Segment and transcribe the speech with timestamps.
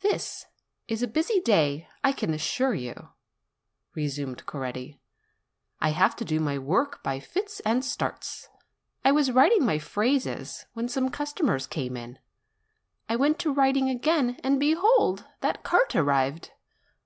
[0.00, 0.46] "This
[0.88, 3.10] is a busy day, I can assure you,"
[3.94, 4.98] resumed Coretti;
[5.78, 8.48] "I have to do my work by fits and starts.
[9.04, 12.18] I was writing my phrases, when some customers came in.
[13.10, 15.26] I went to writing again, and behold!
[15.42, 16.52] that cart arrived.